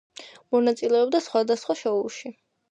[0.55, 2.37] მონაწილეობდა სხვადასხვა შოუში.